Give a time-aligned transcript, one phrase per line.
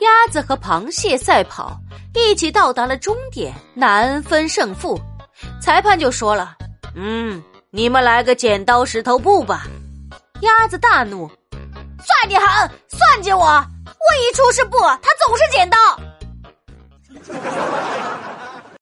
[0.00, 1.78] 鸭子和螃蟹赛跑，
[2.14, 4.98] 一起到达了终点，难分胜负。
[5.60, 6.56] 裁判就说了，
[6.94, 9.66] 嗯，你们来个剪刀石头布吧。
[10.40, 11.28] 鸭子大怒，
[12.02, 13.44] 算你狠，算计我。
[13.44, 15.76] 我一出是布，他总是剪刀。